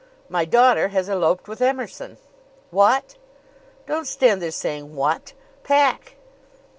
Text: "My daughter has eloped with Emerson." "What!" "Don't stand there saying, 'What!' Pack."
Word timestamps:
"My 0.29 0.45
daughter 0.45 0.87
has 0.87 1.09
eloped 1.11 1.47
with 1.47 1.61
Emerson." 1.61 2.17
"What!" 2.71 3.17
"Don't 3.85 4.07
stand 4.07 4.41
there 4.41 4.49
saying, 4.49 4.95
'What!' 4.95 5.33
Pack." 5.63 6.15